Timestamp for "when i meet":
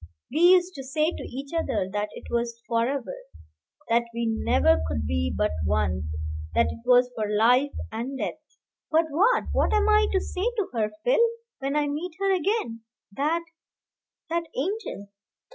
11.59-12.13